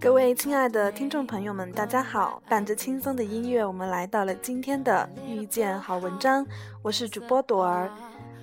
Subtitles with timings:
[0.00, 2.42] 各位亲爱的听众朋友们，大家好！
[2.48, 6.46] 伴着轻松的音乐，我们来到了今天的遇见好文章。
[6.82, 7.92] 我是主播朵儿。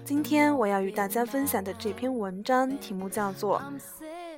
[0.05, 3.59] 今天我要与大家分享的这篇文章题目叫做《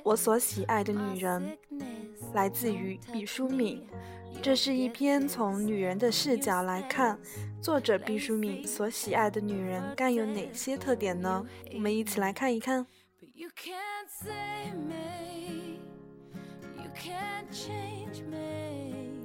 [0.02, 1.58] 我所喜爱的女人》，
[2.32, 3.86] 来自于毕淑敏。
[4.40, 7.18] 这是一篇从女人的视角来看，
[7.60, 11.44] 作者毕淑敏所喜爱的女人该有哪些特点呢？
[11.74, 12.86] 我们一起来看一看。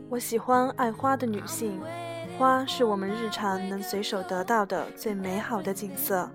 [0.09, 1.81] 我喜欢爱花的女性，
[2.37, 6.29] 花是我们日常能随手得到的最美好的景色。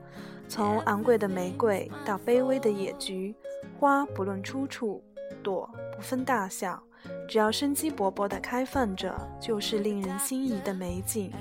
[0.49, 3.35] 从昂贵的玫瑰到卑微的野菊，
[3.79, 5.03] 花不论出处，
[5.43, 6.83] 朵不分大小，
[7.29, 11.33] 只要生机勃勃地开放着，就是令人心仪的美景。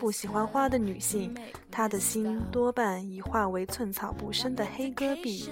[0.00, 1.34] 不喜欢花的女性，
[1.70, 5.48] 她的心多半已化为寸草不生的黑戈壁。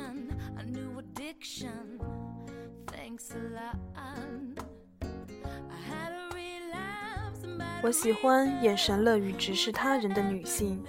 [7.83, 10.83] 我喜欢眼神乐于直视他人的女性，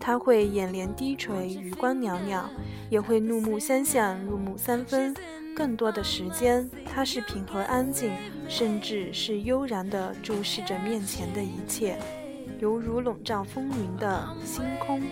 [0.00, 2.48] 她会眼帘低垂，余光袅袅，
[2.90, 5.14] 也会怒目相向，入木三分。
[5.54, 8.10] 更多的时间，她是平和安静，
[8.48, 11.98] 甚至是悠然地注视着面前的一切，
[12.58, 15.02] 犹如笼罩风云的星空。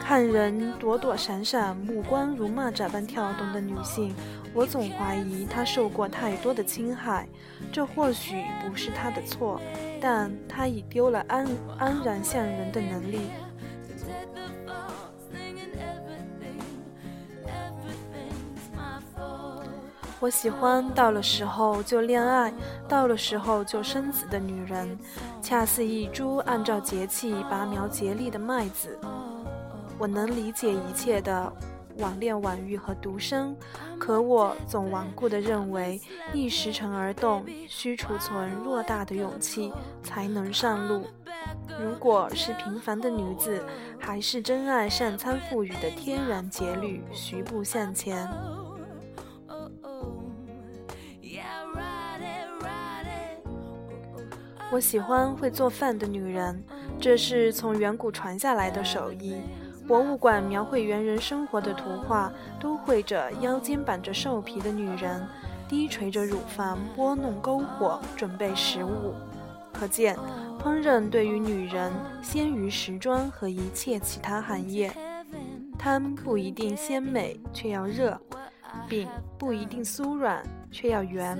[0.00, 4.14] 看人躲躲闪闪，目光如蚂蚱般跳动的女性，
[4.54, 7.28] 我总怀疑她受过太多的侵害。
[7.72, 9.60] 这或许不是她的错。
[10.06, 13.20] 但他已丢了安安然向人的能力。
[20.20, 22.52] 我喜欢到了时候就恋爱，
[22.86, 24.98] 到了时候就生子的女人，
[25.40, 28.98] 恰似一株按照节气拔苗节力的麦子。
[29.96, 31.50] 我能理解一切的。
[31.98, 33.56] 网恋、晚育和独生，
[33.98, 36.00] 可我总顽固地认为，
[36.32, 39.72] 一时辰而动，需储存偌大的勇气
[40.02, 41.06] 才能上路。
[41.80, 43.64] 如果是平凡的女子，
[43.98, 48.28] 还是真爱上苍赋予的天然节律，徐步向前。
[54.72, 56.64] 我喜欢会做饭的女人，
[56.98, 59.36] 这是从远古传下来的手艺。
[59.86, 65.26] 博物馆描绘猿人生活的图画，都绘着腰间绑着兽皮的女人，
[65.68, 69.14] 低垂着乳房拨弄篝火准备食物。
[69.72, 70.16] 可见，
[70.62, 74.92] 烹饪对于女人先于时装和一切其他行业。
[75.78, 78.16] 汤不一定鲜美，却要热；
[78.88, 79.06] 饼
[79.36, 81.36] 不一定酥软，却要圆。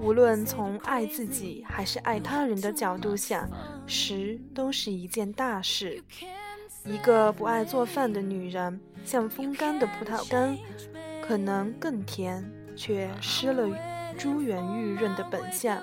[0.00, 3.48] 无论从爱自己还是爱他人的角度想，
[3.86, 6.02] 食都是一件大事。
[6.84, 10.58] 一个不爱做饭的女人，像风干的葡萄干，
[11.20, 12.44] 可能更甜，
[12.74, 13.68] 却失了
[14.18, 15.80] 珠圆玉润的本相。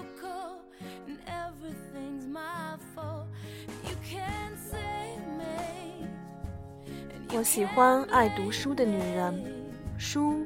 [7.32, 9.54] 我喜欢爱读书的女人，
[9.98, 10.46] 书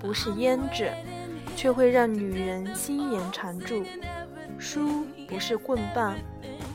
[0.00, 0.90] 不是胭脂，
[1.54, 3.84] 却会让女人心眼缠住；
[4.58, 6.16] 书不是棍棒，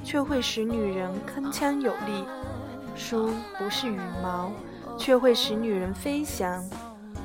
[0.04, 2.26] 却会使女人铿锵有力。
[2.98, 4.52] 书不是羽毛，
[4.98, 6.62] 却会使女人飞翔；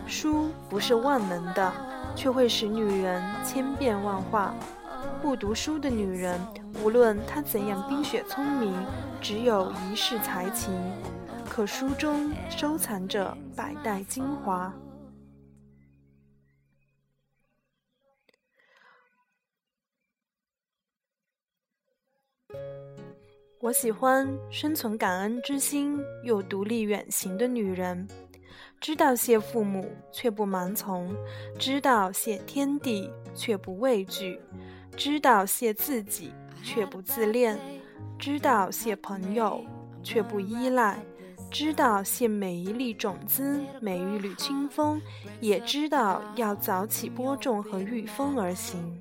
[0.06, 1.72] 书不是万能的，
[2.14, 4.54] 却会使女人千变万化。
[5.22, 6.38] 不读书的女人，
[6.84, 8.74] 无论她怎样冰雪聪明，
[9.20, 10.72] 只有一世才情，
[11.48, 14.72] 可书中收藏着百代精华。
[23.62, 28.08] 我喜欢生存感恩之心又独立远行的女人，
[28.80, 31.14] 知道谢父母却不盲从，
[31.60, 34.40] 知道谢天地却不畏惧，
[34.96, 36.32] 知道谢自己
[36.64, 37.56] 却不自恋，
[38.18, 39.64] 知道谢朋友
[40.02, 40.98] 却不依赖，
[41.48, 45.00] 知道谢每一粒种子每一缕清风，
[45.40, 49.00] 也知道要早起播种和御风而行。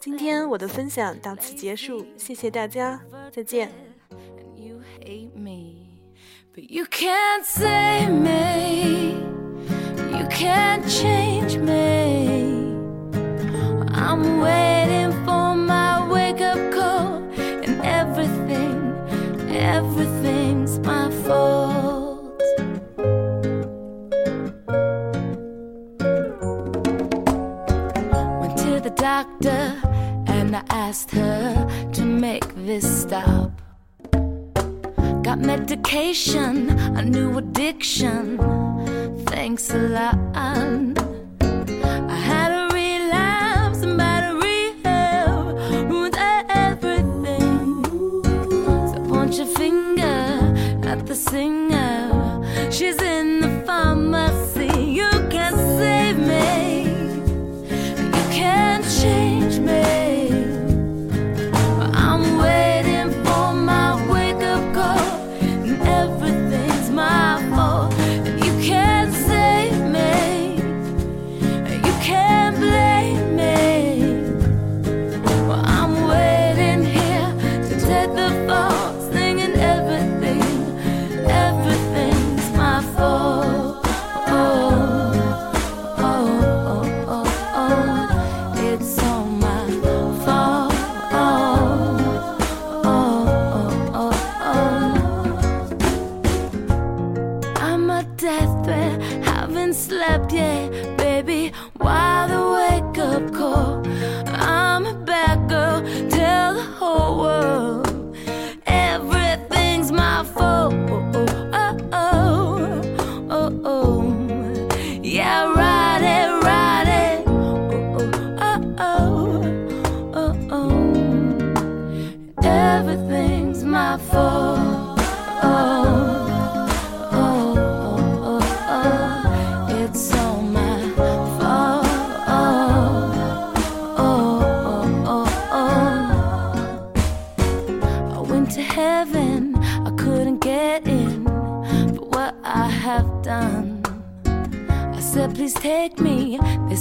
[0.00, 3.00] 今天我的分享到此结束，谢谢大家，
[3.32, 3.70] 再见。
[6.52, 9.14] But you can't save me.
[10.10, 12.74] You can't change me.
[13.94, 14.69] I'm way
[29.20, 29.76] doctor
[30.28, 33.50] and I asked her to make this stop.
[35.22, 38.38] Got medication, a new addiction.
[39.26, 40.99] Thanks a lot.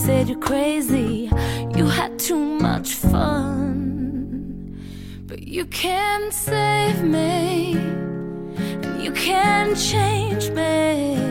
[0.09, 1.29] said you're crazy,
[1.77, 4.75] you had too much fun.
[5.27, 7.73] But you can't save me,
[8.85, 11.28] and you can't change me.